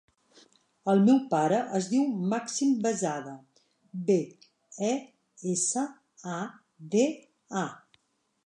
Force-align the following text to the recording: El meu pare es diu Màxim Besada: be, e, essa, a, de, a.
El 0.93 1.01
meu 1.09 1.19
pare 1.33 1.59
es 1.79 1.89
diu 1.91 2.07
Màxim 2.31 2.71
Besada: 2.85 3.33
be, 4.09 4.17
e, 4.89 4.93
essa, 5.53 5.87
a, 6.39 6.43
de, 6.97 7.07
a. 7.65 7.69